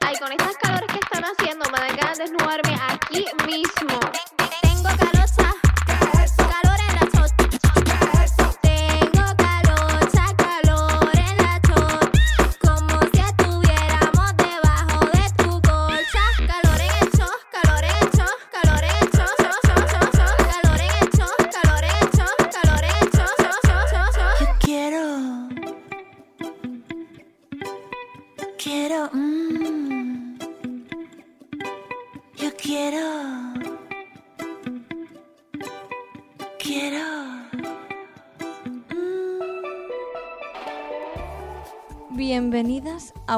Ay, 0.00 0.16
con 0.20 0.30
estas 0.30 0.56
calores 0.58 0.86
que 0.92 1.00
están 1.00 1.24
haciendo, 1.24 1.68
me 1.70 1.78
dan 1.78 1.96
ganas 1.96 2.18
de 2.18 2.24
desnudarme 2.24 2.78
aquí 2.88 3.26
mismo. 3.46 4.19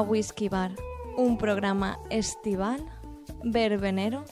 Whisky 0.03 0.49
Bar, 0.49 0.71
un 1.17 1.37
programa 1.37 1.99
estival, 2.09 2.85
verbenero 3.43 4.23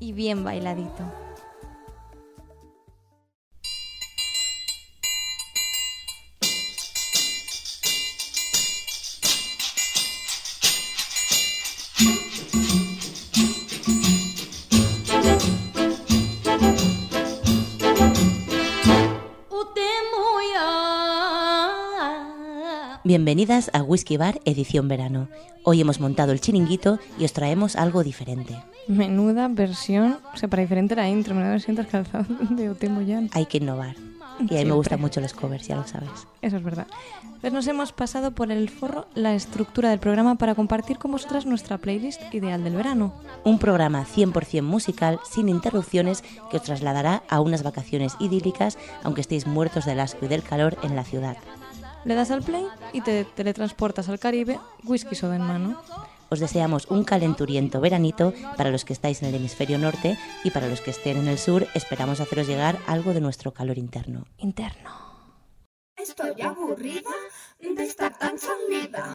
y 0.00 0.12
bien 0.12 0.44
bailadito. 0.44 1.21
Bienvenidas 23.12 23.70
a 23.74 23.82
Whisky 23.82 24.16
Bar 24.16 24.40
Edición 24.46 24.88
Verano. 24.88 25.28
Hoy 25.64 25.82
hemos 25.82 26.00
montado 26.00 26.32
el 26.32 26.40
chiringuito 26.40 26.98
y 27.18 27.26
os 27.26 27.34
traemos 27.34 27.76
algo 27.76 28.02
diferente. 28.02 28.56
Menuda 28.88 29.48
versión, 29.48 30.16
o 30.32 30.36
sea, 30.38 30.48
para 30.48 30.62
diferente 30.62 30.96
la 30.96 31.10
intro, 31.10 31.34
menuda 31.34 31.50
versión 31.50 31.76
calzado 31.76 32.24
de 32.56 32.70
Otemo 32.70 33.02
Jan. 33.06 33.28
Hay 33.34 33.44
que 33.44 33.58
innovar. 33.58 33.96
Y 33.96 34.00
a 34.00 34.00
mí 34.00 34.46
me 34.48 34.48
Siempre. 34.56 34.72
gustan 34.76 35.00
mucho 35.02 35.20
los 35.20 35.34
covers, 35.34 35.68
ya 35.68 35.76
lo 35.76 35.86
sabes. 35.86 36.08
Eso 36.40 36.56
es 36.56 36.62
verdad. 36.62 36.86
Pues 37.42 37.52
nos 37.52 37.66
hemos 37.66 37.92
pasado 37.92 38.30
por 38.30 38.50
el 38.50 38.70
forro 38.70 39.06
la 39.14 39.34
estructura 39.34 39.90
del 39.90 39.98
programa 39.98 40.36
para 40.36 40.54
compartir 40.54 40.96
con 40.96 41.10
vosotras 41.10 41.44
nuestra 41.44 41.76
playlist 41.76 42.22
ideal 42.32 42.64
del 42.64 42.76
verano. 42.76 43.12
Un 43.44 43.58
programa 43.58 44.06
100% 44.06 44.62
musical, 44.62 45.20
sin 45.30 45.50
interrupciones, 45.50 46.24
que 46.50 46.56
os 46.56 46.62
trasladará 46.62 47.24
a 47.28 47.42
unas 47.42 47.62
vacaciones 47.62 48.14
idílicas, 48.20 48.78
aunque 49.04 49.20
estéis 49.20 49.46
muertos 49.46 49.84
del 49.84 50.00
asco 50.00 50.24
y 50.24 50.28
del 50.28 50.42
calor 50.42 50.78
en 50.82 50.96
la 50.96 51.04
ciudad. 51.04 51.36
Le 52.04 52.14
das 52.14 52.30
al 52.30 52.42
play 52.42 52.66
y 52.92 53.00
te 53.00 53.24
teletransportas 53.24 54.08
al 54.08 54.18
Caribe, 54.18 54.58
whisky 54.84 55.14
soda 55.14 55.36
en 55.36 55.42
mano. 55.42 55.80
Os 56.30 56.40
deseamos 56.40 56.86
un 56.86 57.04
calenturiento 57.04 57.80
veranito 57.80 58.32
para 58.56 58.70
los 58.70 58.84
que 58.84 58.92
estáis 58.92 59.22
en 59.22 59.28
el 59.28 59.34
hemisferio 59.34 59.78
norte 59.78 60.18
y 60.44 60.50
para 60.50 60.66
los 60.66 60.80
que 60.80 60.90
estén 60.90 61.18
en 61.18 61.28
el 61.28 61.38
sur 61.38 61.66
esperamos 61.74 62.20
haceros 62.20 62.48
llegar 62.48 62.78
algo 62.86 63.12
de 63.12 63.20
nuestro 63.20 63.52
calor 63.52 63.78
interno. 63.78 64.24
Interno. 64.38 64.90
Estoy 65.96 66.40
aburrida 66.40 67.10
de 67.60 67.84
estar 67.84 68.16
tan 68.18 68.38
salida. 68.38 69.12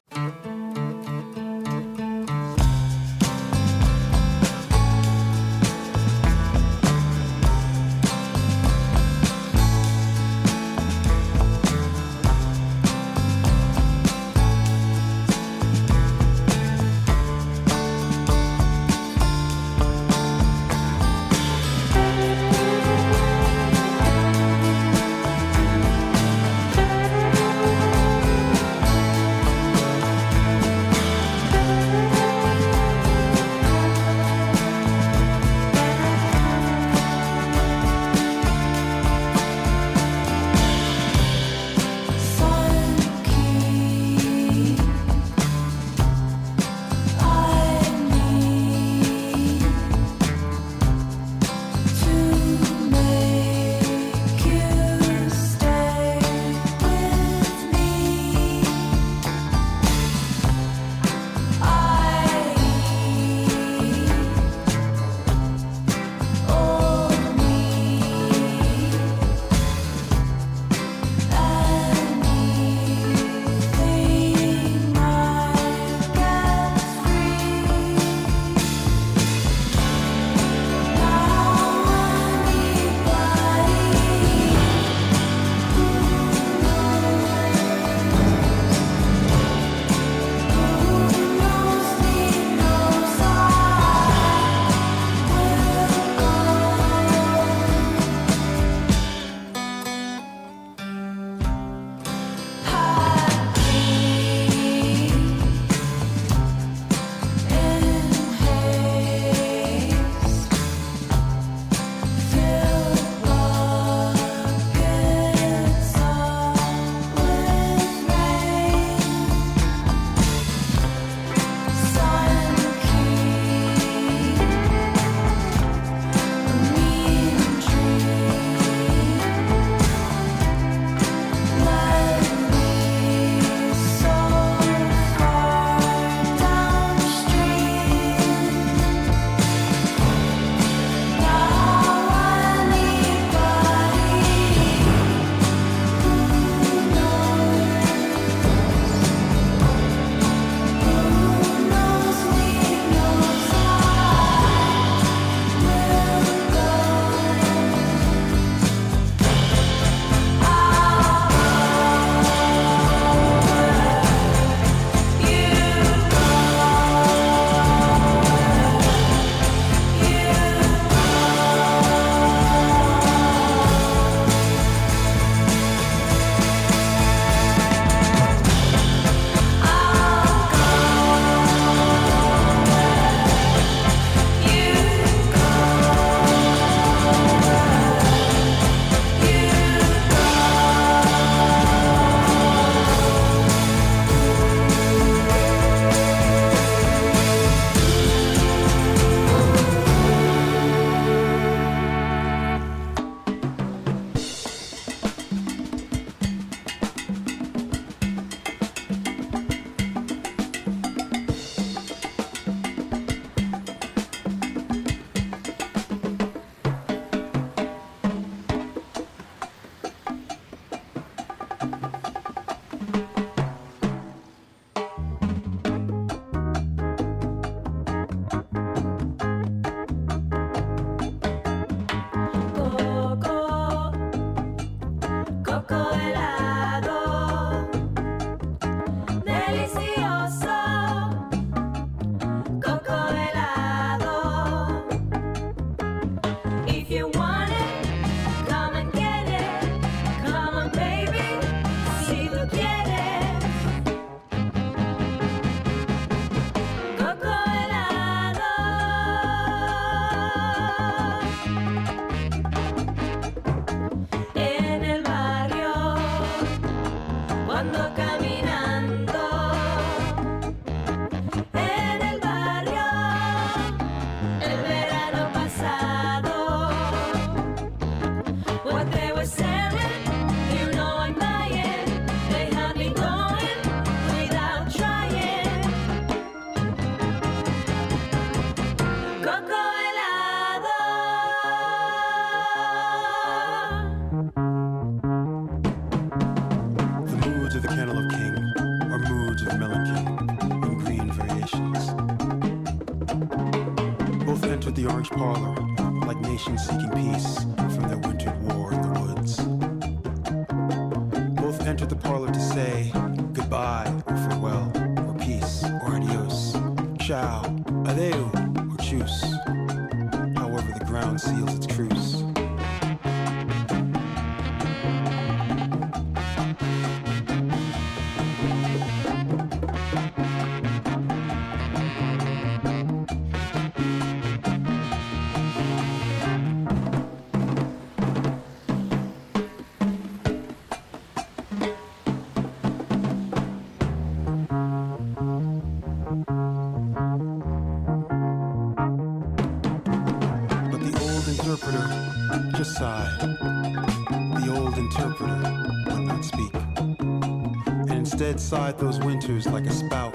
Interpreter 355.08 355.96
would 355.96 356.04
not 356.04 356.26
speak. 356.26 356.54
And 356.80 357.92
instead 357.92 358.40
sighed 358.40 358.78
those 358.78 359.00
winters 359.00 359.48
like 359.48 359.66
a 359.66 359.72
spout, 359.72 360.14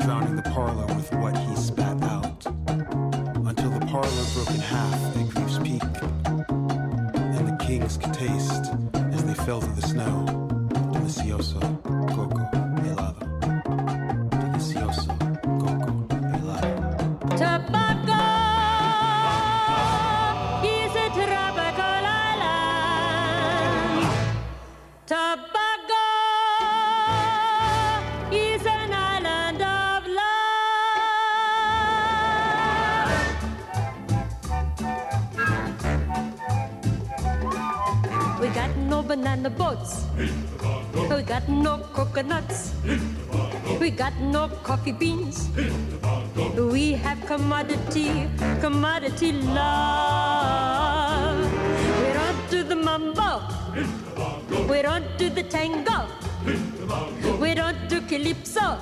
drowning 0.00 0.36
the 0.36 0.50
parlor 0.52 0.86
with 0.94 1.12
what 1.14 1.36
he 1.36 1.56
spat 1.56 2.02
out. 2.02 2.44
Until 3.46 3.70
the 3.70 3.86
parlor 3.86 4.24
broke 4.34 4.50
in 4.50 4.60
half 4.60 5.16
at 5.16 5.28
grief's 5.30 5.58
peak. 5.58 5.82
And 6.26 7.48
the 7.48 7.56
kings 7.64 7.96
could 7.96 8.14
taste, 8.14 8.72
as 8.94 9.24
they 9.24 9.34
fell 9.34 9.60
to 9.60 9.70
the 9.70 9.82
snow, 9.82 10.26
delicioso, 10.92 11.99
No 44.18 44.48
coffee 44.62 44.92
beans. 44.92 45.48
We 46.56 46.92
have 46.92 47.24
commodity, 47.26 48.28
commodity 48.60 49.32
love. 49.32 51.40
We 52.00 52.12
don't 52.12 52.50
do 52.50 52.62
the 52.62 52.76
mambo. 52.76 53.42
We 54.68 54.82
don't 54.82 55.06
do 55.18 55.30
the 55.30 55.42
tango. 55.44 56.06
We 57.40 57.54
don't 57.54 57.88
do 57.88 58.00
calypso. 58.02 58.78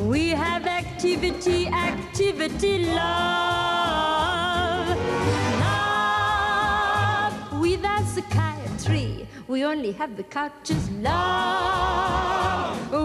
We 0.00 0.30
have 0.30 0.66
activity, 0.66 1.66
activity, 1.68 2.84
love. 2.86 4.88
Love 5.60 7.60
without 7.60 8.04
psychiatry. 8.06 9.26
We 9.48 9.64
only 9.64 9.92
have 9.92 10.16
the 10.16 10.24
couches, 10.24 10.90
love. 10.90 12.53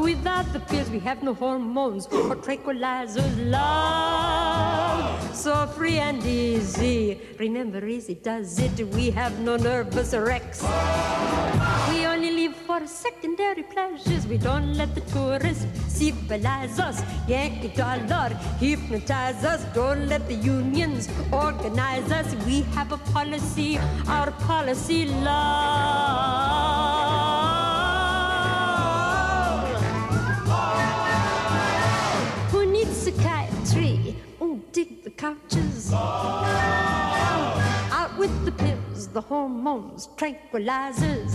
Without 0.10 0.52
the 0.54 0.60
pills, 0.62 0.90
we 0.90 0.98
have 1.02 1.22
no 1.22 1.36
hormones 1.36 2.08
or 2.08 2.36
tranquilizers, 2.36 3.52
love. 3.52 5.36
So 5.36 5.68
free 5.68 6.00
and 6.00 6.26
easy. 6.26 7.22
Remember, 7.38 7.86
easy 7.86 8.16
does 8.16 8.58
it. 8.58 8.88
We 8.96 9.12
have 9.12 9.40
no 9.40 9.56
nervous 9.56 10.16
wrecks. 10.16 10.64
We 11.90 12.08
only 12.08 12.32
live 12.32 12.56
for 12.56 12.88
secondary 12.88 13.62
pleasures. 13.62 14.26
We 14.26 14.40
don't 14.40 14.74
let 14.74 14.96
the 14.96 15.02
tourists 15.14 15.68
civilize 15.88 16.80
us. 16.80 17.04
Yankee 17.28 17.68
dollar 17.68 18.30
hypnotize 18.60 19.46
us. 19.46 19.64
Don't 19.76 20.08
let 20.08 20.28
the 20.28 20.34
unions 20.34 21.08
organize 21.32 22.12
us. 22.12 22.34
We 22.48 22.62
have 22.74 22.92
a 22.92 22.98
policy, 23.14 23.78
our 24.08 24.32
policy 24.50 25.06
love. 25.06 27.19
Couches. 35.20 35.92
Out 37.92 38.18
with 38.18 38.34
the 38.46 38.54
pills, 38.54 39.10
the 39.10 39.20
hormones, 39.20 40.08
tranquilizers. 40.16 41.32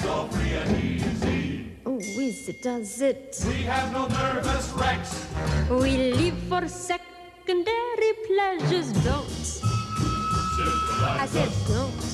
So 0.00 0.26
free 0.32 0.54
and 0.54 0.70
easy. 0.82 1.76
Oh, 1.84 1.98
easy 2.00 2.54
does 2.62 3.02
it. 3.02 3.36
We 3.46 3.64
have 3.64 3.92
no 3.92 4.06
nervous 4.06 4.70
wrecks. 4.70 5.26
We 5.68 6.12
live 6.14 6.38
for 6.48 6.66
secondary 6.68 8.12
pleasures, 8.28 8.90
don't. 9.04 9.44
I 11.22 11.26
said 11.26 11.52
don't. 11.68 12.04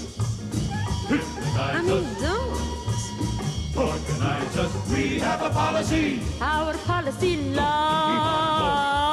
I 1.57 1.81
mean 1.81 2.07
don't. 2.21 2.71
Organize 3.77 4.57
us. 4.59 4.73
We 4.91 5.21
have 5.21 5.43
a 5.43 5.51
policy. 5.51 6.21
Our 6.41 6.75
policy 6.79 7.37
love. 7.55 9.10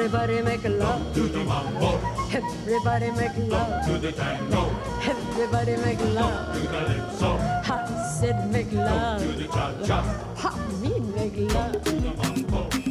Everybody 0.00 0.40
make 0.40 0.64
love. 0.64 1.12
To 1.12 1.20
the 1.20 1.44
mambo. 1.44 2.00
Everybody 2.32 3.10
make 3.10 3.36
love. 3.36 3.84
To 3.84 3.98
the 3.98 4.12
tango. 4.12 4.74
Everybody 5.02 5.76
make 5.76 6.00
love. 6.14 6.54
To 6.54 6.58
the 6.58 6.68
calypso. 6.68 7.36
I 7.36 8.08
said 8.18 8.50
make 8.50 8.72
love. 8.72 9.20
To 9.20 9.28
the 9.28 9.44
cha-cha. 9.48 10.00
I 10.42 10.72
mean 10.80 11.14
make 11.14 11.36
love. 11.52 11.84
To 11.84 11.90
the 11.92 12.14
mambo. 12.16 12.89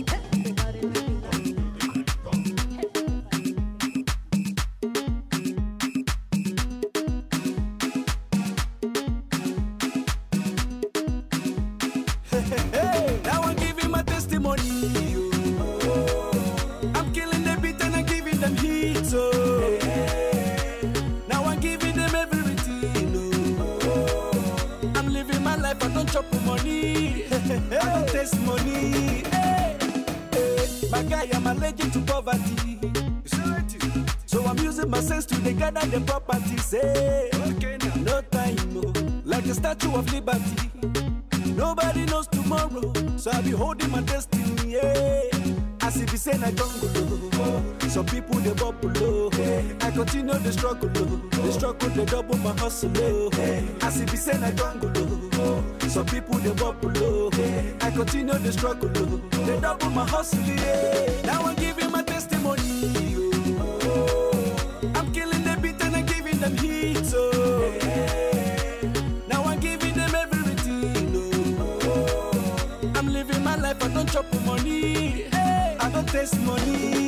Guy, 31.79 31.85
I'm 31.85 31.89
allergic 31.91 31.93
to 31.93 32.01
poverty. 32.01 32.79
So 34.25 34.45
I'm 34.45 34.57
using 34.59 34.89
my 34.89 34.99
sense 35.01 35.25
to 35.27 35.35
gather 35.53 35.85
the 35.87 36.01
properties. 36.01 36.71
Hey, 36.71 37.29
no 38.03 38.21
time, 38.21 38.57
oh, 38.75 38.93
like 39.25 39.45
a 39.45 39.53
statue 39.53 39.93
of 39.95 40.11
liberty. 40.13 40.69
Nobody 41.55 42.05
knows 42.05 42.27
tomorrow, 42.27 42.93
so 43.17 43.31
I 43.31 43.41
be 43.41 43.51
holding 43.51 43.91
my 43.91 44.01
destiny. 44.01 44.73
Yeah. 44.73 45.23
As 45.81 45.97
if 45.97 46.13
it's 46.13 46.25
jungle, 46.25 46.53
oh. 46.59 46.88
Some 47.89 48.05
people 48.05 48.35
they 48.35 48.53
bubble. 48.53 48.91
Oh. 48.97 49.29
I 49.81 49.89
continue 49.91 50.37
the 50.37 50.51
struggle, 50.51 50.89
oh. 50.95 51.41
the 51.41 51.51
struggle 51.51 51.89
they 51.89 52.05
double 52.05 52.37
my 52.37 52.51
hustle. 52.51 52.91
Oh. 52.97 53.29
As 53.81 53.99
if 53.99 54.13
it's 54.13 54.27
in 54.27 54.43
a 54.43 54.51
jungle, 54.53 54.91
oh. 54.95 55.63
some 55.87 56.05
people 56.05 56.35
they 56.35 56.53
bubble. 56.53 56.91
Oh. 56.97 57.31
I 57.81 57.89
continue 57.89 58.37
the 58.37 58.51
struggle, 58.51 58.91
oh. 58.95 59.17
they 59.45 59.59
double 59.59 59.89
my 59.89 60.07
hustle. 60.07 60.39
Yeah. 60.41 61.21
Now 61.25 61.41
I'm 61.41 61.55
giving 61.55 61.91
my 61.91 62.03
testimony. 62.03 62.61
Oh. 63.59 64.91
I'm 64.93 65.11
killing 65.11 65.43
the 65.43 65.57
beat 65.59 65.81
and 65.81 65.95
I'm 65.95 66.05
giving 66.05 66.37
them 66.37 66.57
heat. 66.57 67.11
Oh. 67.15 67.73
Now 69.27 69.43
I'm 69.45 69.59
giving 69.59 69.95
them 69.95 70.13
everything. 70.13 71.15
Oh. 71.59 72.91
I'm 72.95 73.11
living 73.11 73.43
my 73.43 73.55
life, 73.55 73.83
I 73.83 73.87
don't 73.87 74.07
chop 74.11 74.31
money. 74.45 75.23
Hey. 75.31 75.75
I 75.79 75.89
don't 75.89 76.07
taste 76.07 76.39
money. 76.41 76.98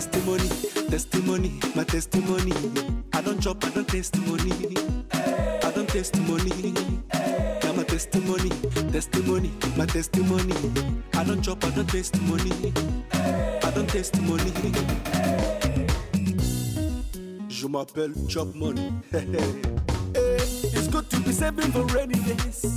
Testimony, 0.00 0.48
testimony, 0.88 1.60
my 1.74 1.84
testimony. 1.84 2.54
I 3.12 3.20
don't 3.20 3.38
chop, 3.38 3.62
I 3.66 3.68
don't 3.68 3.86
taste 3.86 4.16
money. 4.20 4.50
I 5.12 5.70
don't 5.74 5.86
taste 5.90 6.18
money. 6.22 6.72
Now 7.62 7.74
my 7.74 7.84
testimony, 7.84 8.48
testimony, 8.92 9.52
my 9.76 9.84
testimony. 9.84 10.54
I 11.12 11.22
don't 11.22 11.42
chop, 11.42 11.62
I 11.66 11.70
don't 11.72 11.86
taste 11.86 12.18
money. 12.22 12.72
I 13.12 13.70
don't 13.74 13.90
taste 13.90 14.18
money. 14.22 14.50
Je 17.50 17.66
m'appelle 17.66 18.14
Chop 18.26 18.54
Money. 18.54 18.90
Eh, 20.12 20.38
it's 20.72 20.88
good 20.88 21.08
to 21.10 21.20
be 21.20 21.30
saving 21.30 21.70
for 21.70 21.84
rainy 21.94 22.14
days. 22.14 22.74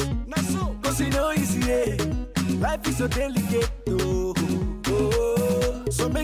Cause 0.83 0.99
you 0.99 1.09
know 1.09 1.31
easy. 1.31 1.61
Yeah. 1.61 2.59
Life 2.59 2.87
is 2.87 2.97
so 2.97 3.07
delicate. 3.07 3.71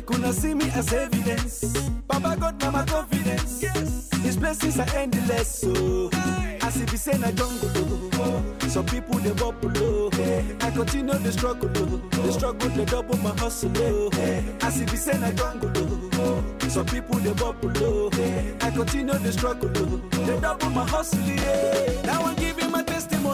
Oh, 0.10 0.16
oh. 0.16 0.18
Make 0.18 0.20
una 0.20 0.34
see 0.34 0.54
me 0.54 0.70
as 0.72 0.94
evidence. 0.94 1.90
Baba 2.08 2.36
God, 2.40 2.74
my 2.74 2.86
confidence. 2.86 3.62
Yes. 3.62 4.10
His 4.24 4.38
blessings 4.38 4.80
are 4.80 4.96
endless. 4.96 5.64
Oh. 5.66 6.10
So, 6.10 6.18
as 6.68 6.82
if 6.82 6.94
it's 6.94 7.08
in 7.08 7.24
a 7.24 7.32
jungle. 7.32 7.70
Oh. 8.16 8.44
Some 8.68 8.86
people 8.86 9.16
they 9.20 9.32
bubble. 9.32 9.72
Oh. 9.76 10.10
I 10.62 10.72
continue 10.72 11.14
the 11.14 11.32
struggle. 11.32 11.70
Oh. 11.76 12.02
The 12.24 12.32
struggle 12.32 12.70
they 12.70 12.86
double 12.86 13.18
my 13.18 13.32
hustle. 13.38 13.72
Oh. 13.76 14.10
As 14.62 14.82
if 14.82 14.94
it's 14.94 15.08
in 15.08 15.24
a 15.24 15.34
jungle. 15.34 15.72
Oh. 15.76 16.44
Some 16.68 16.86
people 16.86 17.16
they 17.16 17.34
bubble. 17.34 17.72
Oh. 17.78 18.10
I 18.62 18.72
continue 18.72 19.14
the 19.14 19.32
struggle. 19.32 19.72
Oh. 19.76 20.26
They 20.26 20.40
double 20.40 20.70
my 20.70 20.88
hustle. 20.88 21.20
Yeah. 21.22 22.02
Now 22.04 22.24
I'm 22.24 22.36
giving 22.36 22.72
my 22.72 22.84
testimony. 22.84 23.29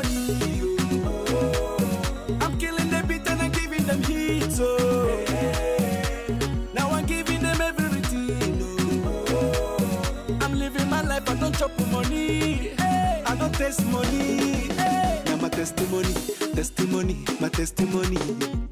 Don't 13.58 13.68
taste 13.68 13.86
money. 13.86 14.70
Eh. 14.78 15.24
Now 15.28 15.38
my 15.38 15.48
testimony, 15.48 16.14
testimony, 16.56 17.24
my 17.40 17.48
testimony. 17.48 18.18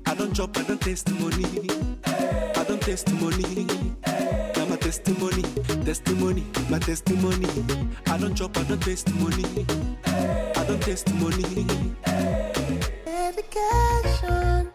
I 0.05 0.13
don't 0.13 0.33
chop, 0.35 0.57
I 0.57 0.63
don't 0.63 0.81
taste 0.81 1.09
money. 1.09 1.45
Eh. 2.03 2.51
I 2.57 2.63
don't 2.65 2.81
taste 2.81 3.09
money. 3.13 3.65
Eh. 4.03 4.51
Now 4.57 4.65
my 4.65 4.75
testimony, 4.75 5.41
testimony, 5.85 6.45
my 6.69 6.79
testimony. 6.79 7.47
I 8.07 8.17
don't 8.17 8.35
chop, 8.35 8.57
I 8.57 8.63
don't 8.63 8.81
taste 8.83 9.09
money. 9.15 9.65
I 10.05 10.65
don't 10.67 10.81
taste 10.81 11.13
money. 11.13 11.65
Medication. 13.05 14.69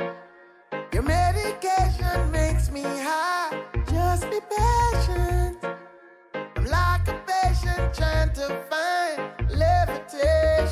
Your 0.91 1.03
medication 1.03 2.31
makes 2.31 2.71
me 2.71 2.83
high. 2.83 3.63
Just 3.91 4.25
be 4.31 4.41
patient. 4.57 5.59
I'm 6.57 6.65
like 6.65 7.07
a 7.09 7.21
patient 7.27 7.95
trying 7.95 8.33
to 8.33 8.65
find 8.71 8.98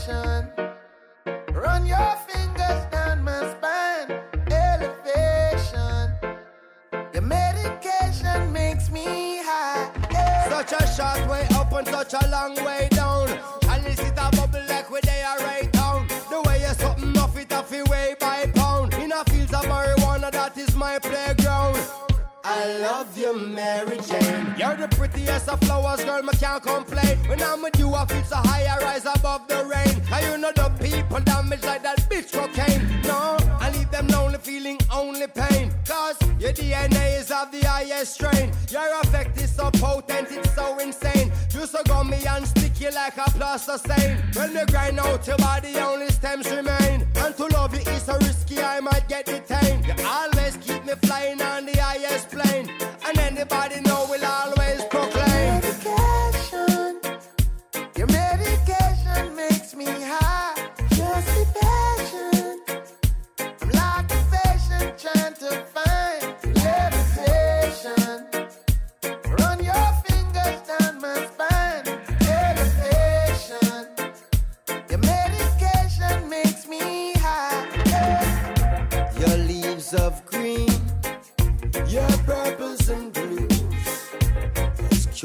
levitation. 0.08 0.48
Run 1.52 1.86
your 1.86 2.16
fingers 2.28 2.84
down 2.90 3.22
my 3.24 3.40
spine. 3.52 4.20
Elevation. 4.50 6.12
Your 7.12 7.22
medication 7.22 8.52
makes 8.52 8.90
me 8.90 9.40
high. 9.42 9.90
Such 10.48 10.72
a 10.72 10.86
short 10.94 11.28
way 11.28 11.46
up 11.54 11.72
and 11.72 11.86
such 11.88 12.14
a 12.14 12.28
long 12.28 12.54
way 12.64 12.88
down. 12.90 13.28
Chalice 13.62 14.00
it 14.00 14.18
a 14.18 14.30
bubble 14.36 14.64
like 14.68 14.90
we 14.90 15.00
they 15.02 15.22
are 15.22 15.38
right 15.38 15.55
I 22.66 22.78
love 22.78 23.16
you, 23.16 23.32
Mary 23.32 23.96
Jane. 23.98 24.54
You're 24.58 24.74
the 24.74 24.88
prettiest 24.90 25.48
of 25.48 25.60
flowers, 25.60 26.02
girl, 26.02 26.20
me 26.20 26.32
can't 26.32 26.60
complain. 26.60 27.16
When 27.28 27.40
I'm 27.40 27.62
with 27.62 27.78
you, 27.78 27.94
I 27.94 28.04
feel 28.06 28.24
so 28.24 28.34
high, 28.38 28.64
I 28.64 28.82
rise 28.82 29.06
above 29.06 29.46
the 29.46 29.64
rain. 29.64 30.02
And 30.12 30.26
you 30.26 30.36
know 30.36 30.50
the 30.50 30.68
people 30.82 31.20
damage 31.20 31.62
like 31.62 31.84
that 31.84 31.98
bitch 32.10 32.32
cocaine. 32.32 32.82
No, 33.02 33.36
I 33.60 33.70
leave 33.70 33.88
them 33.92 34.08
lonely, 34.08 34.38
feeling 34.38 34.80
only 34.92 35.28
pain. 35.28 35.72
Cause 35.86 36.16
your 36.40 36.52
DNA 36.52 37.20
is 37.20 37.30
of 37.30 37.52
the 37.52 37.60
highest 37.60 38.14
strain. 38.14 38.50
Your 38.68 39.00
effect 39.00 39.40
is 39.40 39.54
so 39.54 39.70
potent, 39.70 40.26
it's 40.32 40.52
so 40.56 40.76
insane. 40.80 41.30
You 41.54 41.66
so 41.66 41.84
gummy 41.84 42.26
and 42.26 42.48
sticky 42.48 42.90
like 42.90 43.16
a 43.16 43.30
plaster 43.30 43.78
stain. 43.78 44.18
When 44.34 44.52
you 44.52 44.66
grind 44.66 44.98
out 44.98 45.24
your 45.24 45.38
body, 45.38 45.76
only 45.76 46.08
stems 46.08 46.50
remain. 46.50 47.06
And 47.14 47.36
to 47.36 47.46
love 47.46 47.74
you 47.74 47.92
is 47.92 48.02
so 48.02 48.18
risky, 48.18 48.60
I 48.60 48.80
might 48.80 49.08
get 49.08 49.26
detained. 49.26 49.86
You 49.86 49.94
always 50.04 50.56
keep 50.56 50.84
me 50.84 50.94
flying 51.02 51.40
on 51.40 51.66
the 51.66 51.80
highest 51.80 52.30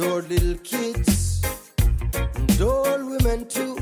has 0.01 0.29
little 0.29 0.55
kids 0.63 1.41
and 2.13 2.61
old 2.61 3.03
women 3.05 3.47
too. 3.47 3.77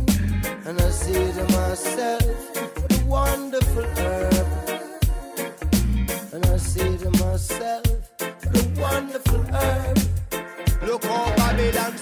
And 0.66 0.80
I 0.80 0.90
say 0.90 1.32
to 1.32 1.44
myself, 1.44 2.24
what 2.56 2.92
a 2.92 3.06
wonderful 3.06 3.86
herb. 3.98 4.48
And 6.34 6.46
I 6.46 6.58
say 6.58 6.98
to 6.98 7.10
myself, 7.12 7.86
what 8.20 8.58
a 8.58 8.82
wonderful 8.82 9.44
herb. 9.54 9.98
Look 10.84 11.04
how 11.06 11.36
Babylon 11.36 11.94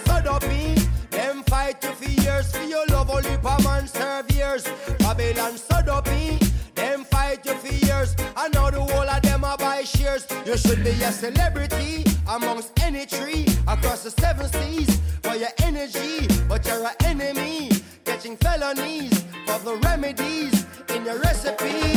shares. 10.19 10.47
You 10.47 10.57
should 10.57 10.83
be 10.83 10.91
a 11.03 11.11
celebrity 11.11 12.03
amongst 12.29 12.71
any 12.81 13.05
tree 13.05 13.45
across 13.67 14.03
the 14.03 14.11
seven 14.11 14.47
seas 14.47 14.99
for 15.21 15.35
your 15.35 15.49
energy, 15.63 16.27
but 16.47 16.65
you're 16.65 16.85
an 16.85 16.95
enemy. 17.05 17.71
Catching 18.05 18.37
felonies 18.37 19.23
for 19.45 19.59
the 19.59 19.79
remedies 19.83 20.65
in 20.89 21.05
your 21.05 21.19
recipes. 21.19 21.96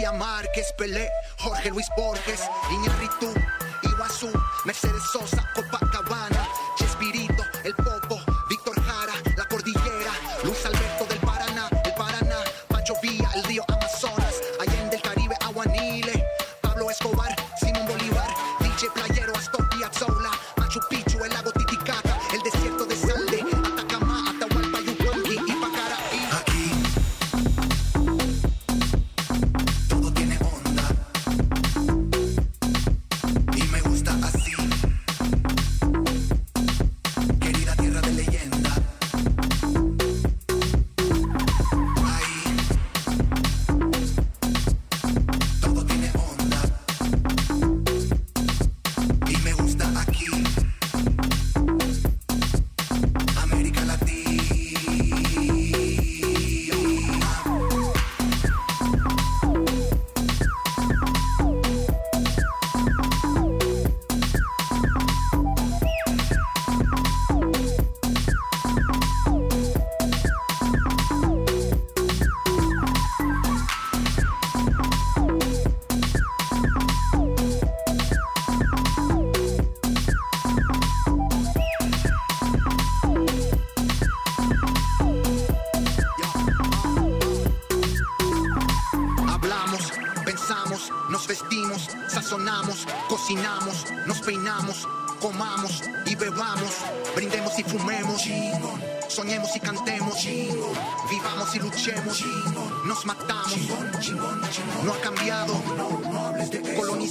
García 0.00 0.12
Márquez, 0.18 0.72
Pelé, 0.78 1.10
Jorge 1.36 1.70
Luis 1.70 1.86
Borges, 1.94 2.40
Iñarritu, 2.70 3.34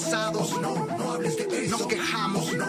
pasados. 0.09 0.61
No, 0.61 0.85
no 0.97 1.11
hables 1.11 1.37
de 1.37 1.65
eso. 1.65 1.77
Nos 1.77 1.87
quejamos. 1.87 2.53
No, 2.53 2.65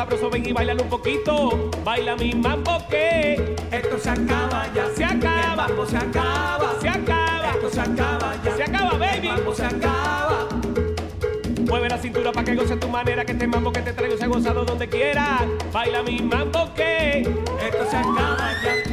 sabroso, 0.00 0.30
ven 0.30 0.46
y 0.46 0.52
bailalo 0.52 0.82
un 0.82 0.88
poquito. 0.88 1.70
Baila 1.84 2.16
mi 2.16 2.32
mambo 2.32 2.82
que 2.88 3.54
esto 3.70 3.98
se 3.98 4.08
acaba 4.08 4.66
ya. 4.74 4.86
Se 4.96 5.04
acaba. 5.04 5.66
El 5.66 5.74
mambo 5.74 5.84
se 5.84 5.96
acaba. 5.98 6.74
Se 6.80 6.88
acaba. 6.88 7.50
Esto 7.52 7.70
se 7.70 7.80
acaba 7.80 8.34
ya. 8.42 8.56
Se 8.56 8.62
acaba, 8.62 8.92
baby. 8.92 9.28
El 9.28 9.34
mambo 9.34 9.54
se 9.54 9.66
acaba. 9.66 10.48
Mueve 11.68 11.88
la 11.90 11.98
cintura 11.98 12.32
para 12.32 12.44
que 12.46 12.54
goce 12.54 12.76
tu 12.76 12.88
manera, 12.88 13.26
que 13.26 13.32
este 13.32 13.46
mambo 13.46 13.72
que 13.72 13.82
te 13.82 13.92
traigo 13.92 14.16
se 14.16 14.24
ha 14.24 14.28
gozado 14.28 14.64
donde 14.64 14.88
quiera. 14.88 15.46
Baila 15.70 16.02
mi 16.02 16.18
mambo 16.22 16.72
que 16.74 17.20
esto 17.20 17.90
se 17.90 17.96
acaba 17.98 18.52
ya. 18.64 18.89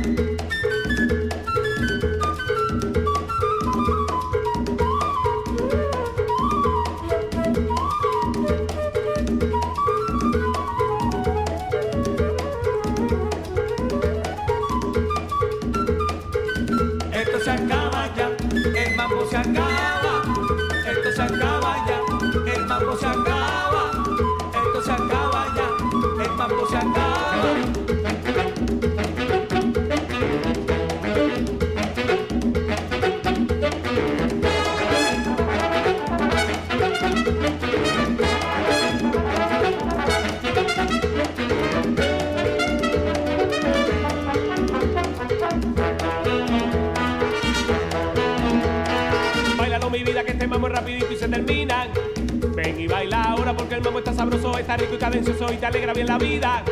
El 53.78 53.84
mambo 53.84 54.00
está 54.00 54.14
sabroso, 54.14 54.58
está 54.58 54.76
rico 54.76 54.96
y 54.96 54.98
cadencioso 54.98 55.54
y 55.54 55.58
te 55.58 55.66
alegra 55.68 55.94
bien 55.94 56.08
la 56.08 56.18
vida. 56.18 56.64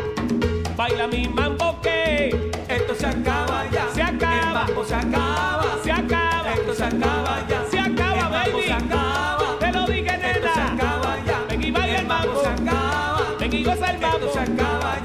Baila 0.75 1.07
mi 1.07 1.27
mambo 1.27 1.79
que 1.79 2.51
esto 2.67 2.95
se 2.95 3.05
acaba 3.05 3.63
ya. 3.71 3.87
Se 3.93 4.01
acaba. 4.01 4.39
El 4.39 4.53
mambo 4.53 4.83
se 4.83 4.95
acaba. 4.95 5.77
Se 5.83 5.91
acaba. 5.91 6.53
Esto 6.53 6.73
se 6.73 6.83
acaba 6.83 7.47
ya. 7.47 7.63
Se 7.69 7.79
acaba, 7.79 8.15
el 8.15 8.23
mambo 8.23 8.57
baby. 8.57 8.63
se 8.65 8.73
acaba. 8.73 9.59
Te 9.59 9.71
lo 9.71 9.85
dije, 9.85 10.17
nena. 10.17 10.31
Esto 10.31 10.47
se 10.53 10.61
acaba 10.61 11.17
ya. 11.25 11.45
Ven 11.47 11.63
y 11.63 11.71
baila 11.71 11.99
el 11.99 12.07
mambo. 12.07 12.41
se 12.41 12.47
acaba. 12.49 13.21
Ven 13.39 13.53
y 13.53 13.63
goza 13.63 13.91
el 13.91 13.99
mambo. 13.99 14.17
Esto 14.17 14.33
se 14.33 14.39
acaba 14.39 14.97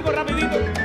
Algo 0.00 0.12
rapidito. 0.12 0.79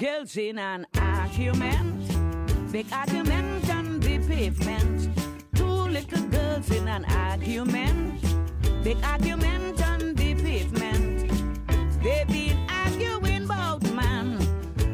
Girls 0.00 0.34
in 0.38 0.58
an 0.58 0.86
argument, 0.98 2.72
big 2.72 2.86
argument 2.90 3.68
on 3.68 4.00
the 4.00 4.18
pavement. 4.26 5.10
Two 5.54 5.66
little 5.66 6.26
girls 6.28 6.70
in 6.70 6.88
an 6.88 7.04
argument, 7.04 8.22
big 8.82 8.96
argument 9.04 9.86
on 9.86 10.14
the 10.14 10.34
pavement. 10.36 11.30
They've 12.02 12.26
been 12.28 12.58
arguing 12.70 13.44
about 13.44 13.82
man, 13.92 14.40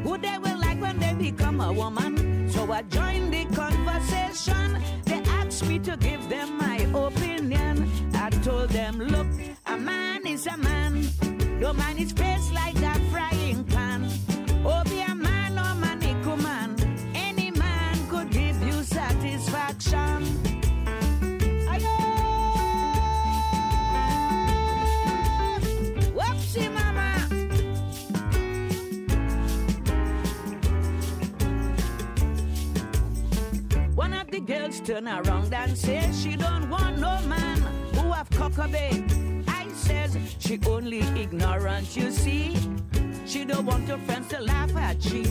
who 0.03 0.17
they 0.17 0.37
will 0.39 0.59
like 0.59 0.81
when 0.81 0.99
they 0.99 1.13
become 1.13 1.61
a 1.61 1.71
woman. 1.71 2.49
So 2.51 2.69
I 2.69 2.81
joined 2.81 3.33
the 3.33 3.45
conversation. 3.55 4.77
They 5.05 5.21
asked 5.39 5.65
me 5.67 5.79
to 5.87 5.95
give 5.95 6.27
them 6.27 6.57
my 6.57 6.79
opinion. 6.93 7.89
I 8.13 8.29
told 8.43 8.71
them, 8.71 8.99
look, 8.99 9.27
a 9.67 9.77
man 9.77 10.27
is 10.27 10.47
a 10.47 10.57
man. 10.57 11.07
No 11.61 11.71
man 11.71 11.97
is 11.97 12.11
faced 12.11 12.53
like 12.53 12.76
girls 34.47 34.79
turn 34.79 35.07
around 35.09 35.53
and 35.53 35.77
say 35.77 36.09
she 36.13 36.37
don't 36.37 36.69
want 36.69 36.97
no 36.97 37.19
man 37.27 37.57
who 37.95 38.13
have 38.13 38.29
cockabay. 38.29 39.03
I 39.45 39.67
says 39.73 40.17
she 40.39 40.57
only 40.65 40.99
ignorant, 40.99 41.95
you 41.97 42.11
see. 42.11 42.55
She 43.25 43.43
don't 43.43 43.65
want 43.65 43.89
her 43.89 43.97
friends 43.97 44.29
to 44.29 44.39
laugh 44.39 44.73
at 44.77 45.03
she. 45.03 45.23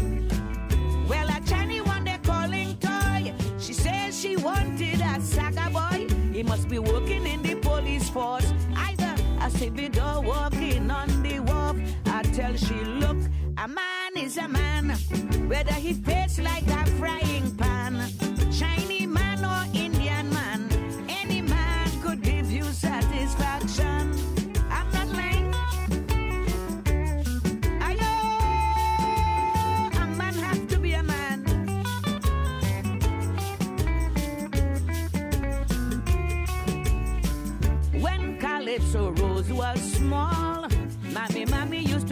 Well, 1.08 1.28
a 1.30 1.40
Chinese 1.46 1.82
one 1.84 2.04
they 2.04 2.18
calling 2.22 2.76
toy. 2.76 3.32
She 3.58 3.72
says 3.72 4.20
she 4.20 4.36
wanted 4.36 5.00
a 5.00 5.18
saga 5.22 5.70
boy. 5.70 6.06
He 6.32 6.42
must 6.42 6.68
be 6.68 6.78
working 6.78 7.26
in 7.26 7.42
the 7.42 7.54
police 7.54 8.10
force. 8.10 8.52
Either 8.76 9.14
a 9.40 9.50
civil 9.50 10.24
working 10.24 10.90
on 10.90 11.22
the 11.22 11.40
wharf. 11.40 11.76
I 12.04 12.22
tell 12.22 12.54
she, 12.54 12.74
look, 12.74 13.16
a 13.56 13.66
man 13.66 14.12
is 14.14 14.36
a 14.36 14.46
man. 14.46 14.90
Whether 15.48 15.72
he 15.72 15.94
face 15.94 16.38
like 16.38 16.66
a 16.66 16.86
frying 16.98 17.56
pan. 17.56 17.65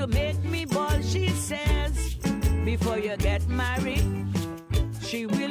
To 0.07 0.13
make 0.13 0.43
me 0.45 0.65
ball. 0.65 1.01
She 1.03 1.29
says, 1.29 2.17
before 2.65 2.99
you 2.99 3.17
get 3.17 3.47
married, 3.49 4.05
she 5.01 5.27
will 5.27 5.44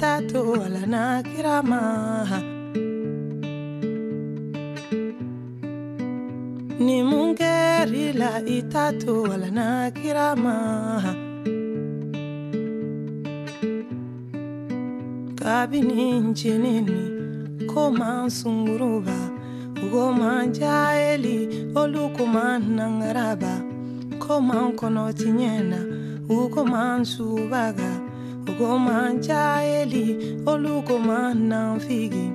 la 0.00 0.18
itato 0.20 0.54
ala 0.54 0.86
na 0.86 1.22
kirama. 1.22 2.42
Ni 6.78 7.02
mungeri 7.02 8.12
la 8.14 8.40
itato 8.40 9.24
ala 9.26 9.50
na 9.50 9.90
kirama. 9.90 11.16
Kabini 15.34 16.20
njinini 16.20 17.66
koma 17.66 18.30
sunguruba 18.30 19.30
Ugoma 19.84 20.46
jaeli 20.46 21.68
olukuma 21.74 22.58
nangaraba. 22.58 23.60
Koma 24.18 24.72
kono 24.76 25.12
tinyena 25.12 25.84
ukoma 26.28 27.04
subaga 27.04 27.99
Ugoma 28.60 29.14
jaeli 29.26 30.06
olukuma 30.46 31.32
nanfigi 31.34 32.26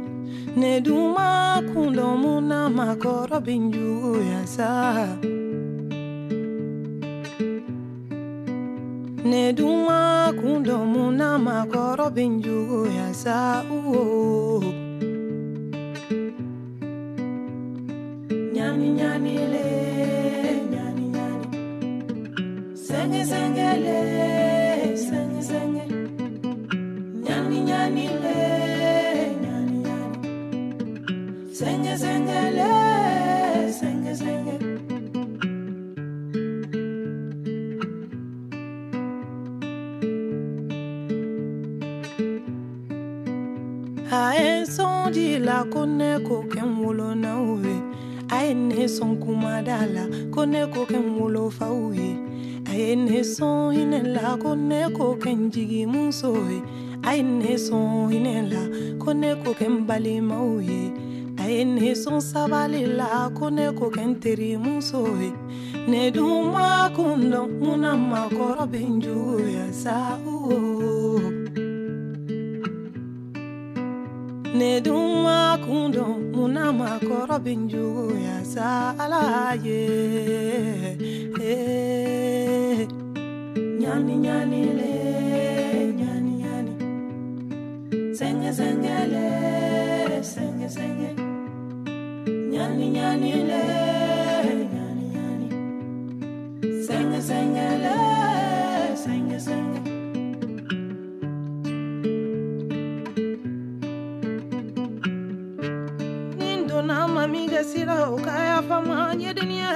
Neduma 0.57 1.61
kundo 1.71 2.17
muna 2.17 2.69
makoro 2.69 3.37
binju 3.45 4.17
yasa 4.31 4.69
Neduma 9.23 10.33
kundo 10.41 10.77
muna 10.93 11.37
makoro 11.37 12.09
binju 12.09 12.87
yasa 12.97 13.63
uo. 13.69 14.63
Nyani 18.53 18.89
nyani 18.97 19.35
le 19.53 19.67
nyani 20.73 21.05
nyani. 21.15 21.47
Senge 22.85 23.21
senge 23.25 23.69
le 23.85 23.99
senge 24.97 25.84
Nyani 27.65 28.07
le 28.23 28.39
nyani 29.43 29.77
nyani. 29.85 30.19
Senge 31.57 31.93
senge 32.03 32.41
le 32.57 32.71
senge 33.79 34.13
senge. 34.21 34.55
A 44.11 44.33
ye 44.37 44.65
son 44.65 45.11
di 45.11 45.39
la 45.39 45.63
ko 45.73 45.85
ne 45.85 46.19
ko 46.27 46.35
kɛ 46.51 46.61
n 46.61 46.71
wolo 46.81 47.09
naw 47.23 47.45
ye 47.65 47.75
a 48.29 48.37
ye 48.45 48.53
ne 48.53 48.85
sɔn 48.95 49.11
kumada 49.23 49.77
la 49.95 50.03
ko 50.33 50.45
ne 50.45 50.61
ko 50.73 50.81
kɛ 50.85 50.99
n 51.01 51.07
wolo 51.19 51.49
faw 51.57 51.91
ye 51.91 52.11
a 52.69 52.73
ye 52.81 52.95
ne 52.95 53.19
sɔn 53.33 53.73
hinɛ 53.75 53.99
la 54.15 54.37
ko 54.37 54.55
ne 54.55 54.81
ko 54.97 55.05
kɛ 55.21 55.31
n 55.35 55.51
jigi 55.51 55.85
muso 55.93 56.31
ye 56.49 56.59
a 57.07 57.11
ye 57.17 57.23
ne 57.23 57.53
sɔn 57.65 58.09
hinɛ 58.11 58.35
la 58.51 58.61
ko 59.01 59.09
ne 59.21 59.29
ko 59.41 59.49
kɛ 59.59 59.67
n 59.73 59.77
balimaw 59.87 60.49
ye 60.69 60.81
a 61.41 61.43
ye 61.53 61.63
ne 61.75 61.87
sɔn 62.01 62.19
sabali 62.29 62.81
la 62.97 63.29
ko 63.37 63.45
ne 63.57 63.65
ko 63.77 63.85
kɛ 63.95 64.03
n 64.09 64.11
teri 64.21 64.49
muso 64.63 65.01
ye 65.21 65.31
ne 65.89 66.01
dun 66.15 66.51
ma 66.53 66.89
kun 66.95 67.31
dɔn 67.31 67.47
mun 67.61 67.77
na 67.81 67.91
makɔrɔ 68.11 68.65
n 68.91 68.95
juguya 69.03 69.65
ne 74.59 74.71
dun 74.85 75.05
ma 75.23 75.57
kun 75.63 75.83
dɔn 75.95 76.13
mun 76.33 76.53
na 76.55 76.65
makɔrɔ 76.79 77.37
bɛ 77.45 77.53
n 77.59 77.61
juguya 77.71 78.37
Eh. 81.51 82.87
ɲani 83.81 84.15
ɲani 84.25 84.61
le 84.79 85.74
sɛŋɛ 88.19 88.49
sɛŋɛ 88.59 88.95
le 89.13 89.25
sɛŋɛ 90.31 90.67
sɛŋɛ 90.75 91.09
ɲani 92.51 92.85
ɲani 92.95 93.31
le 93.49 93.61
ɲani 94.73 95.05
ɲani 95.13 95.47
sɛŋɛ 96.85 97.19
sɛŋɛ 97.29 97.65
le 97.83 97.95
sɛŋɛ 99.03 99.37
sɛŋɛ 99.47 99.79
Nin 106.39 106.59
donna 106.69 106.97
mami 107.15 107.41
ga 107.51 107.61
sira 107.71 107.97
o 108.13 108.15
kaya 108.27 108.59
fama 108.69 108.95
nyediniye 109.19 109.71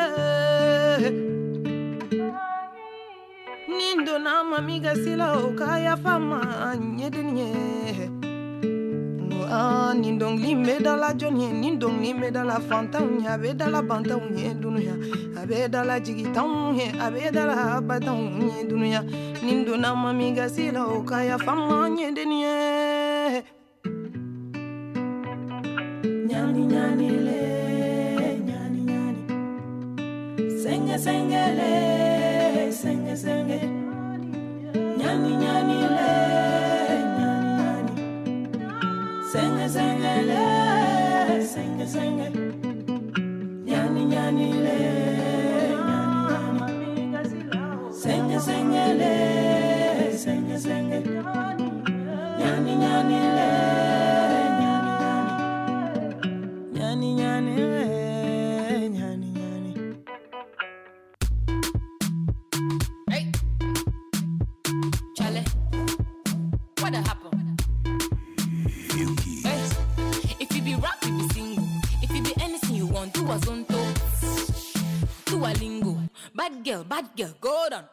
Nin 3.77 3.97
donna 4.05 4.33
mami 4.51 4.75
ga 4.83 4.93
sira 5.03 5.27
o 5.43 5.51
kaya 5.59 5.93
fama 6.03 6.39
nyediniye 6.97 8.18
Ah, 9.51 9.93
nin 9.95 10.19
dɔnkili 10.19 10.53
bɛ 10.65 10.83
da 10.83 10.95
la 10.95 11.09
jɔn 11.19 11.39
ye 11.41 11.51
nin 11.51 11.79
dɔnkili 11.79 12.13
bɛ 12.21 12.31
da 12.31 12.43
la 12.43 12.59
fantanw 12.59 13.19
ye 13.21 13.27
a 13.27 13.35
bɛ 13.37 13.57
da 13.57 13.67
la 13.67 13.81
bantanw 13.81 14.37
ye 14.37 14.53
dunuya 14.53 14.93
a 15.35 15.45
bɛ 15.47 15.69
da 15.71 15.83
la 15.83 15.99
jigitanw 15.99 16.77
ye 16.77 16.87
a 16.99 17.09
bɛ 17.09 17.31
da 17.33 17.45
la 17.45 17.81
batanw 17.81 18.21
ye 18.45 18.63
dunuya 18.69 19.01
nin 19.41 19.65
donna 19.65 19.95
mami 19.95 20.33
ga 20.35 20.47
sira 20.47 20.85
o 20.85 21.01
kaya 21.01 21.37
fama 21.39 21.89
nyediniye 21.89 23.43
Nyani 26.29 26.65
nyani 26.67 27.09
le, 27.25 27.41
nyani 28.47 28.81
nyani. 28.89 29.23
Senge 30.61 30.95
senge 31.05 31.43
le, 31.57 32.71
senge 32.71 33.15
senge. 33.17 33.59
Nyani 34.99 35.31
nyani 35.41 35.77
le. 35.97 36.68
Senge 39.31 39.69
senge 39.69 40.13
le, 40.29 41.45
senge 41.45 41.85
senge. 41.87 42.27
Nyani 43.67 44.05
nyani 44.05 44.53
le, 44.65 44.77
nyani 45.87 46.19
nyani. 46.31 47.91
Senge 48.01 48.39
le, 48.99 49.13
senge 50.17 50.57
senge. 50.57 50.99
Nyani 52.39 52.75
nyani 52.81 53.19
le, 53.37 53.88
girl, 77.19 77.33
go 77.41 77.67
down. 77.69 77.85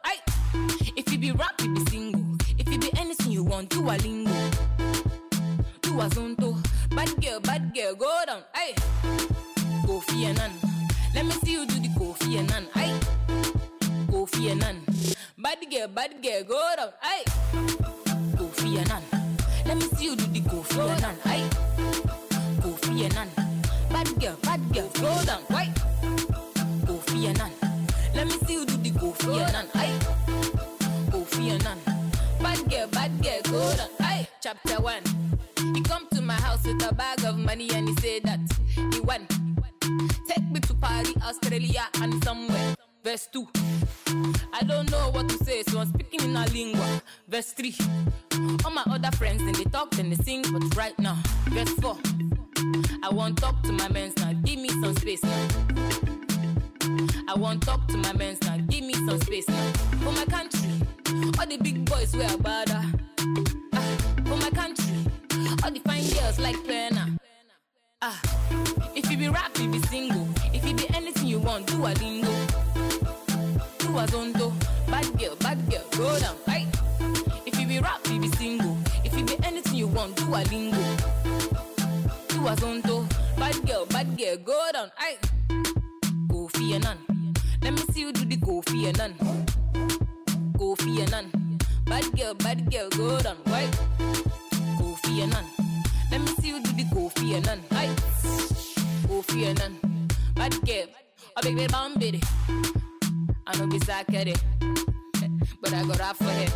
Know 103.59 103.67
be 103.67 103.79
sakere. 103.79 104.35
But 105.61 105.73
I 105.73 105.83
go 105.83 105.95
rap 105.99 106.17
for 106.17 106.25
her. 106.25 106.47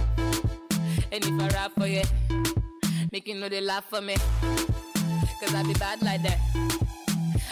And 1.12 1.24
if 1.24 1.40
I 1.40 1.48
rap 1.48 1.72
for 1.78 1.86
you, 1.86 2.02
make 3.10 3.26
you 3.26 3.34
know 3.36 3.48
they 3.48 3.60
laugh 3.60 3.88
for 3.88 4.00
me. 4.00 4.16
Cause 5.40 5.54
I 5.54 5.62
be 5.62 5.72
bad 5.74 6.02
like 6.02 6.22
that. 6.22 6.38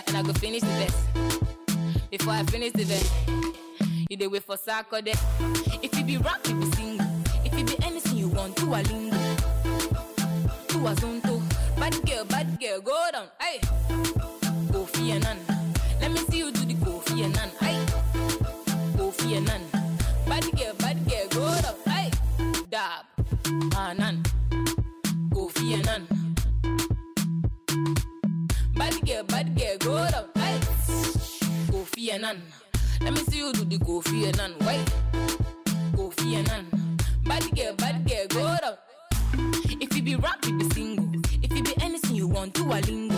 And 0.06 0.16
I 0.16 0.22
go 0.22 0.32
finish 0.34 0.60
the 0.60 0.66
best. 0.66 2.10
Before 2.10 2.32
I 2.34 2.42
finish 2.44 2.72
the 2.72 2.84
best, 2.84 3.12
you 4.10 4.16
dey 4.16 4.26
wait 4.26 4.44
for 4.44 4.56
Saturday. 4.56 5.14
If 5.82 5.96
you 5.98 6.04
be 6.04 6.16
rap, 6.18 6.46
you 6.46 6.54
be 6.54 6.70
single. 6.76 7.06
If 7.44 7.58
you 7.58 7.64
be 7.64 7.76
anything 7.84 8.16
you 8.18 8.28
want, 8.28 8.56
do 8.56 8.66
a 8.74 8.80
lingo. 8.84 9.16
Do 10.68 10.86
a 10.86 10.94
zonto. 10.94 11.40
Bad 11.78 11.94
girl, 12.06 12.24
bad 12.26 12.58
girl, 12.60 12.80
go 12.80 13.08
down. 13.12 13.28
Annan. 32.28 32.42
Let 33.00 33.12
me 33.14 33.20
see 33.20 33.38
you 33.38 33.52
do 33.54 33.64
the 33.64 33.78
Kofi 33.78 34.26
Annan. 34.28 34.52
Why? 34.58 34.84
Kofi 35.96 36.34
Annan. 36.36 36.66
Bad 37.24 37.44
girl, 37.56 37.72
bad 37.74 38.06
girl, 38.06 38.26
go 38.28 38.56
down. 38.60 38.76
If 39.80 39.96
you 39.96 40.02
be 40.02 40.16
rap, 40.16 40.44
you 40.44 40.58
be 40.58 40.68
single. 40.74 41.08
If 41.42 41.56
you 41.56 41.62
be 41.62 41.74
anything 41.80 42.16
you 42.16 42.28
want, 42.28 42.52
do 42.52 42.64
a 42.64 42.80
lingo. 42.84 43.16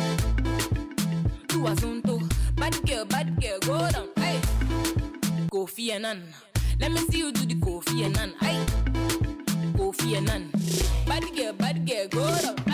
Do 1.48 1.66
a 1.66 1.70
zonto. 1.74 2.22
Bad 2.54 2.86
girl, 2.86 3.04
bad 3.04 3.40
girl, 3.40 3.58
go 3.60 3.90
down. 3.90 4.08
Hey. 4.16 4.40
Kofi 5.50 5.90
Annan. 5.90 6.22
Let 6.78 6.92
me 6.92 6.98
see 7.10 7.18
you 7.18 7.32
do 7.32 7.46
the 7.46 7.54
Kofi 7.56 8.04
Annan. 8.04 8.34
Hey. 8.40 8.64
Kofi 9.76 10.16
Annan. 10.18 10.52
Bad 11.08 11.24
girl, 11.34 11.52
bad 11.54 11.84
girl, 11.84 12.06
go 12.08 12.42
down. 12.42 12.69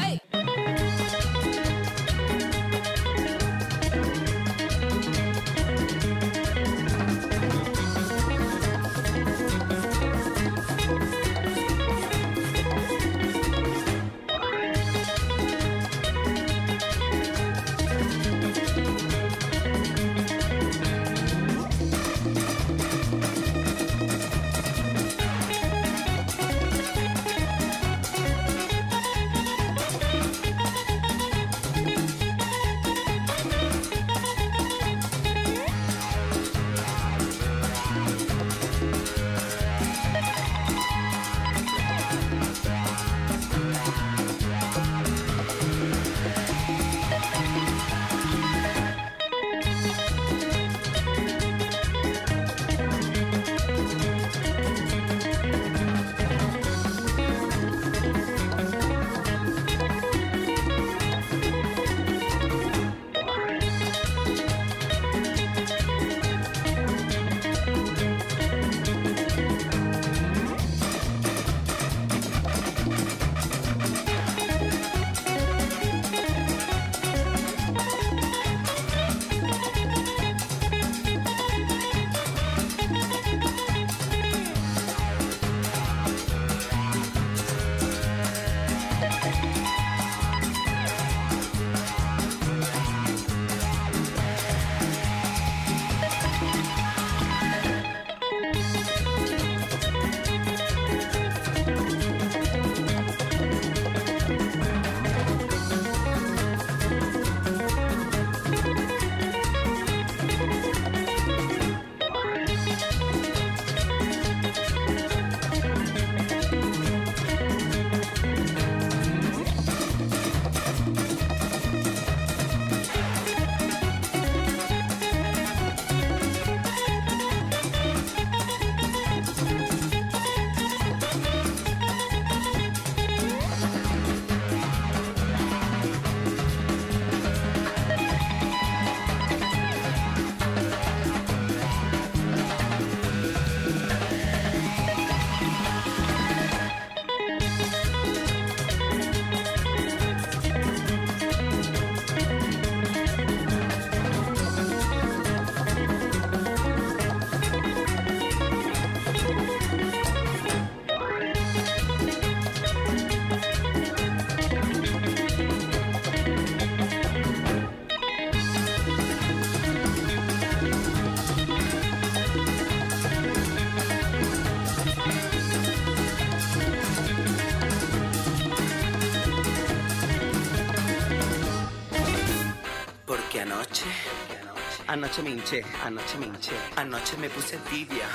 Anoche 184.97 185.21
me 185.21 185.29
hinché, 185.29 185.63
anoche 185.85 186.17
me 186.17 186.25
hinché, 186.25 186.57
anoche 186.77 187.17
me 187.19 187.29
puse 187.29 187.61
tibia, 187.69 188.09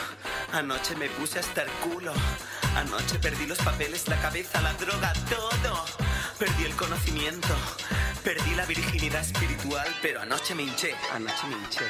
anoche 0.51 0.95
me 0.95 1.07
puse 1.09 1.37
hasta 1.37 1.61
el 1.61 1.69
culo, 1.79 2.11
anoche 2.75 3.19
perdí 3.19 3.45
los 3.45 3.59
papeles, 3.59 4.07
la 4.07 4.17
cabeza, 4.17 4.59
la 4.61 4.73
droga, 4.73 5.13
todo, 5.29 5.85
perdí 6.39 6.63
el 6.63 6.75
conocimiento, 6.75 7.53
perdí 8.23 8.55
la 8.55 8.65
virginidad 8.65 9.21
espiritual, 9.21 9.87
pero 10.01 10.21
anoche 10.21 10.55
me 10.55 10.63
hinché, 10.63 10.95
anoche 11.13 11.45
me 11.49 11.55
hinché, 11.55 11.85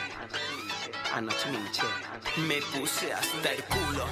anoche 1.13 1.49
me 1.51 1.57
hinché, 1.57 1.87
me 2.47 2.59
puse 2.77 3.13
hasta 3.13 3.49
el 3.49 3.63
culo. 3.63 4.05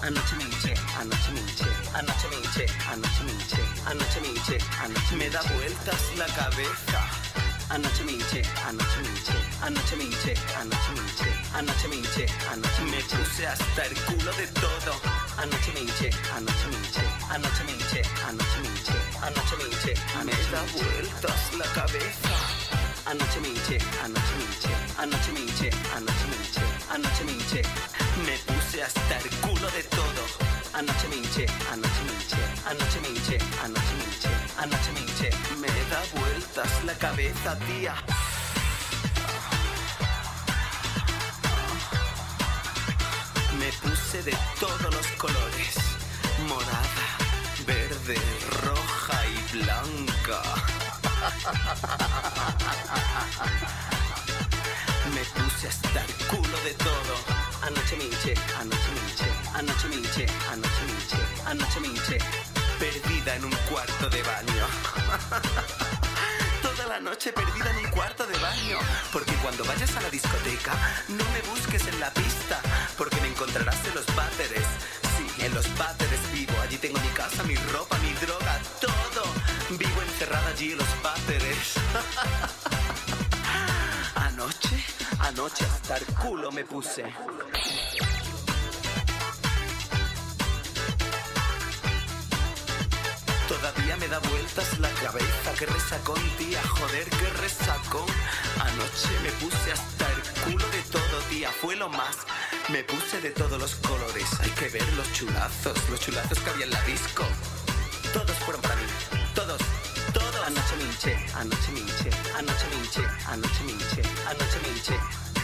Anoche 0.00 0.36
me 0.36 0.44
hinché, 0.44 0.74
anoche 0.96 1.32
me 1.32 1.40
hinché, 1.40 1.70
anoche 1.92 2.28
me 2.28 2.36
hinché, 2.36 2.66
anoche 2.88 3.24
me 3.24 3.30
hinché, 3.32 3.62
anoche 3.84 4.20
me 4.20 4.26
hinché, 4.28 4.58
anoche 4.80 5.14
me 5.16 5.28
da 5.28 5.42
vueltas 5.54 6.16
la 6.16 6.26
cabeza. 6.26 7.27
안나참인체 7.70 8.42
안나참인체 8.64 9.32
안나참인체 9.60 10.34
안나참인체 10.56 11.24
안나참인체 11.52 12.26
안나참인체. 12.50 13.16
useas 13.20 13.60
hasta 13.60 13.84
el 13.84 13.94
culo 14.06 14.32
de 14.32 14.46
todo 14.54 14.92
안나참인체 15.36 16.10
안나참인체 16.32 17.00
안나참인체 17.28 18.02
안나참인체 18.24 19.04
안나참인체. 19.20 19.94
me 20.24 20.32
da 20.50 20.62
vueltas 20.72 21.54
la 21.58 21.66
cabeza 21.74 22.57
Anoche 23.08 23.40
me 23.40 23.48
hinché, 23.48 23.80
anoche 24.02 24.34
me 24.36 24.42
hinché, 24.42 24.74
anoche 24.96 25.32
me 25.32 25.38
hinché, 25.40 25.70
anoche 25.94 26.26
me 26.26 26.34
hinché, 26.36 26.62
anoche 26.88 27.24
me 27.24 27.32
hinché, 27.32 27.62
me 28.26 28.38
puse 28.44 28.82
hasta 28.82 29.16
el 29.16 29.30
culo 29.40 29.66
de 29.70 29.82
todo. 29.88 30.22
Anoche 30.72 31.08
me 31.08 31.14
hinché, 31.16 31.46
anoche 31.72 32.02
me 32.04 32.12
hinché, 32.12 32.36
anoche 32.64 33.00
me 33.00 33.08
hinché, 33.08 33.38
anoche 33.62 33.94
me 33.96 34.04
hinché, 34.04 34.30
anoche 34.56 34.92
me 34.92 34.98
me 35.56 35.68
da 35.88 36.02
vueltas 36.12 36.84
la 36.84 36.94
cabeza, 36.98 37.56
tía. 37.66 37.94
Me 43.58 43.72
puse 43.82 44.22
de 44.22 44.36
todos 44.60 44.94
los 44.94 45.06
colores, 45.16 45.76
morada, 46.46 47.06
verde, 47.66 48.16
roja 48.62 49.26
y 49.26 49.56
blanca. 49.56 50.77
Me 55.14 55.24
puse 55.24 55.68
hasta 55.68 56.04
el 56.04 56.14
culo 56.26 56.58
de 56.64 56.72
todo. 56.74 57.14
Anoche 57.62 57.96
me 57.96 58.04
hinché, 58.04 58.34
anoche 58.58 58.90
me 58.94 59.00
hinché, 59.00 59.30
anoche 59.52 59.88
me 59.88 59.96
hinché, 59.96 60.26
anoche 60.48 60.84
me 60.84 60.88
anoche 61.50 61.80
me. 61.80 61.88
Perdida 62.78 63.34
en 63.36 63.44
un 63.44 63.56
cuarto 63.68 64.08
de 64.08 64.22
baño. 64.22 64.66
Toda 66.62 66.86
la 66.86 67.00
noche 67.00 67.32
perdida 67.32 67.70
en 67.70 67.84
un 67.84 67.90
cuarto 67.90 68.26
de 68.26 68.38
baño. 68.38 68.78
Porque 69.12 69.34
cuando 69.42 69.64
vayas 69.64 69.94
a 69.96 70.00
la 70.00 70.10
discoteca, 70.10 70.72
no 71.08 71.24
me 71.32 71.42
busques 71.50 71.86
en 71.88 72.00
la 72.00 72.10
pista. 72.14 72.60
Porque 72.96 73.20
me 73.20 73.28
encontrarás 73.28 73.84
en 73.86 73.94
los 73.96 74.06
váteres. 74.14 74.64
Sí, 75.16 75.44
en 75.44 75.52
los 75.52 75.66
váteres 75.76 76.20
vivo. 76.32 76.54
Allí 76.62 76.78
tengo 76.78 76.98
mi 77.00 77.08
casa, 77.08 77.42
mi 77.42 77.56
ropa, 77.56 77.98
mi 77.98 78.12
droga, 78.14 78.60
todo. 78.80 78.97
Vivo 80.18 80.18
encerrada 80.18 80.48
allí 80.48 80.74
los 80.74 81.02
váteres. 81.02 81.74
Anoche, 84.16 84.84
anoche 85.20 85.64
hasta 85.64 85.98
el 85.98 86.06
culo 86.06 86.50
me 86.50 86.64
puse. 86.64 87.04
Todavía 93.48 93.96
me 93.96 94.08
da 94.08 94.18
vueltas 94.18 94.78
la 94.80 94.90
cabeza, 94.90 95.54
que 95.56 95.66
resacón, 95.66 96.20
tía, 96.36 96.60
joder, 96.62 97.08
que 97.10 97.30
resacón. 97.40 98.08
Anoche 98.60 99.20
me 99.22 99.30
puse 99.32 99.72
hasta 99.72 100.12
el 100.12 100.22
culo 100.44 100.68
de 100.70 100.82
todo, 100.90 101.20
tía, 101.30 101.50
fue 101.60 101.76
lo 101.76 101.88
más. 101.88 102.16
Me 102.70 102.82
puse 102.82 103.20
de 103.20 103.30
todos 103.30 103.60
los 103.60 103.76
colores, 103.76 104.28
hay 104.40 104.50
que 104.50 104.68
ver 104.68 104.92
los 104.94 105.12
chulazos, 105.12 105.78
los 105.90 106.00
chulazos 106.00 106.40
que 106.40 106.50
había 106.50 106.64
en 106.64 106.72
la 106.72 106.82
disco. 106.82 107.24
Todos 108.12 108.36
fueron 108.38 108.62
para 108.62 108.74
mí, 108.76 108.82
todos 109.34 109.77
anoche 110.48 110.76
minché, 110.76 111.14
anoche 111.32 111.70
minché, 111.72 112.10
anoche 112.32 112.66
minché, 112.72 113.04
anoche 113.24 113.62
minché, 113.64 114.02
anoche 114.24 114.58
minché, 114.64 114.98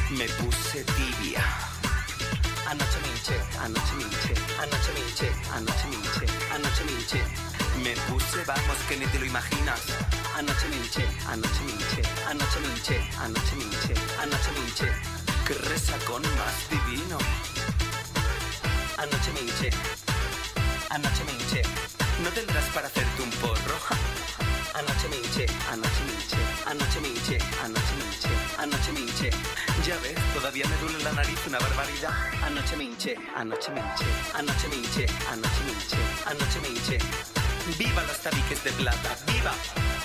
me 0.08 0.24
puse 0.38 0.82
tibia. 0.96 1.44
Anoche 2.64 2.98
minché, 3.02 3.38
anoche 3.58 3.94
minché, 3.96 4.34
anoche 4.56 4.92
minché, 4.94 5.34
anoche 5.50 5.86
minché, 5.88 6.26
anoche 6.48 6.84
minché, 6.84 7.22
me 7.82 7.92
puse 8.06 8.44
vamos 8.44 8.78
que 8.88 8.96
ni 8.96 9.06
te 9.10 9.18
lo 9.18 9.26
imaginas. 9.26 9.82
Anoche 10.36 10.68
minché, 10.68 11.06
anoche 11.26 11.62
minché, 11.64 12.02
anoche 12.26 12.60
minché, 12.60 13.00
anoche 13.18 13.54
minché, 13.56 13.94
anoche 14.16 14.50
minché, 14.56 14.88
que 15.44 15.54
resacón 15.68 16.22
más 16.38 16.56
divino. 16.70 17.18
Anoche 18.96 19.30
minché, 19.32 19.70
anoche 20.88 21.24
minché, 21.24 21.62
no 22.22 22.30
tendrás 22.30 22.64
para 22.72 22.86
hacerte 22.86 23.20
un 23.20 23.30
porro. 23.38 24.13
hanno 24.74 24.90
cemice, 25.00 25.46
hanno 25.70 25.86
cemice, 25.94 26.36
hanno 26.64 26.84
cemice, 26.90 27.38
hanno 27.62 27.78
cemice, 27.86 28.28
hanno 28.56 28.76
cemiche. 28.82 29.30
Ya 29.84 29.96
ves, 29.98 30.18
todavía 30.32 30.66
me 30.66 30.76
duele 30.78 31.02
la 31.02 31.12
nariz 31.12 31.38
una 31.46 31.58
barbaridad. 31.58 32.12
Hanno 32.42 32.60
cemiche, 32.66 33.16
hanno 33.34 33.56
cemiche, 33.60 34.04
hanno. 34.32 34.54
Viva 37.78 38.02
los 38.02 38.20
tabiques 38.20 38.62
de 38.62 38.70
plata, 38.72 39.16
viva. 39.26 39.52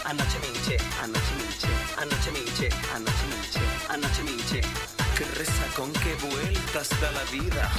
Hanno 0.03 0.23
cemiche, 0.29 0.79
hanno 1.01 1.19
cemiche, 1.27 1.67
hanno 1.95 2.15
cemiche, 2.23 2.69
hanno 2.93 3.11
cemiche, 3.11 4.61
hanno. 4.61 4.98
¡Qué 5.19 5.25
resacón, 5.35 5.91
qué 5.91 6.15
vueltas 6.27 6.89
da 7.01 7.11
la 7.11 7.23
vida! 7.25 7.69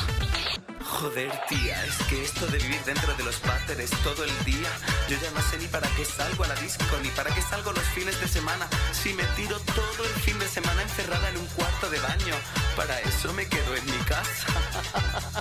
Joder, 0.84 1.32
tía, 1.48 1.86
es 1.86 1.96
que 2.10 2.22
esto 2.22 2.46
de 2.48 2.58
vivir 2.58 2.82
dentro 2.84 3.14
de 3.14 3.24
los 3.24 3.40
váteres 3.40 3.88
todo 4.04 4.24
el 4.24 4.44
día, 4.44 4.68
yo 5.08 5.16
ya 5.16 5.30
no 5.30 5.40
sé 5.48 5.56
ni 5.56 5.66
para 5.66 5.88
qué 5.96 6.04
salgo 6.04 6.44
a 6.44 6.48
la 6.48 6.54
disco, 6.56 6.84
ni 7.02 7.08
para 7.08 7.34
qué 7.34 7.40
salgo 7.40 7.72
los 7.72 7.84
fines 7.94 8.20
de 8.20 8.28
semana, 8.28 8.68
si 8.92 9.14
me 9.14 9.24
tiro 9.36 9.58
todo 9.74 10.04
el 10.04 10.20
fin 10.20 10.38
de 10.38 10.46
semana 10.48 10.82
encerrada 10.82 11.30
en 11.30 11.38
un 11.38 11.46
cuarto 11.46 11.88
de 11.88 11.98
baño. 12.00 12.34
Para 12.76 13.00
eso 13.00 13.32
me 13.32 13.48
quedo 13.48 13.74
en 13.74 13.86
mi 13.86 13.98
casa. 14.04 14.46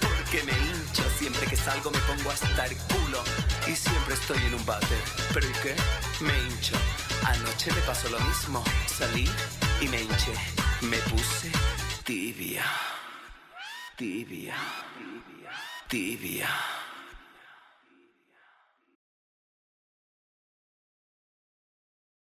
Porque 0.00 0.44
me 0.44 0.52
hincho, 0.52 1.02
siempre 1.18 1.48
que 1.48 1.56
salgo 1.56 1.90
me 1.90 1.98
pongo 1.98 2.30
hasta 2.30 2.66
el 2.66 2.76
culo 2.76 3.24
y 3.66 3.74
siempre 3.74 4.14
estoy 4.14 4.38
en 4.44 4.54
un 4.54 4.64
váter. 4.64 5.02
¿Pero 5.34 5.48
y 5.48 5.52
qué? 5.64 5.74
Me 6.20 6.38
hincho. 6.38 6.76
Anoche 7.24 7.72
me 7.72 7.80
pasó 7.80 8.08
lo 8.08 8.20
mismo, 8.20 8.62
salí 8.86 9.28
y 9.82 9.88
me 9.88 10.00
hinché. 10.00 10.32
Me 10.82 10.96
puse 11.10 11.50
tibia. 12.04 12.64
Tibia. 13.96 14.54
Tibia. 15.88 16.48